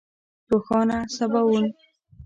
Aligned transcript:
روښانه 0.49 0.99
سباوون 1.15 1.65